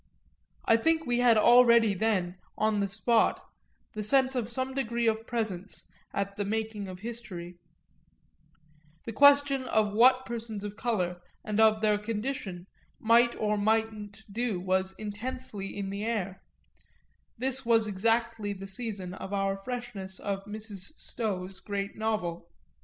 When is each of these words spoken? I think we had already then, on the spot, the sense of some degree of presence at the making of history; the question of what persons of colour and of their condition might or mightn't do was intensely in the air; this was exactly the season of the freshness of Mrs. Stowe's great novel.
I 0.65 0.77
think 0.77 1.05
we 1.05 1.19
had 1.19 1.37
already 1.37 1.93
then, 1.93 2.39
on 2.57 2.79
the 2.79 2.87
spot, 2.87 3.39
the 3.93 4.03
sense 4.03 4.33
of 4.33 4.49
some 4.49 4.73
degree 4.73 5.05
of 5.05 5.27
presence 5.27 5.85
at 6.11 6.37
the 6.37 6.43
making 6.43 6.87
of 6.87 7.01
history; 7.01 7.59
the 9.05 9.11
question 9.13 9.65
of 9.65 9.93
what 9.93 10.25
persons 10.25 10.63
of 10.63 10.75
colour 10.75 11.21
and 11.45 11.59
of 11.59 11.81
their 11.81 11.99
condition 11.99 12.65
might 12.99 13.35
or 13.35 13.59
mightn't 13.59 14.23
do 14.33 14.59
was 14.59 14.95
intensely 14.97 15.77
in 15.77 15.91
the 15.91 16.03
air; 16.03 16.41
this 17.37 17.63
was 17.63 17.85
exactly 17.85 18.53
the 18.53 18.65
season 18.65 19.13
of 19.13 19.29
the 19.29 19.61
freshness 19.63 20.17
of 20.17 20.45
Mrs. 20.45 20.97
Stowe's 20.97 21.59
great 21.59 21.95
novel. 21.95 22.49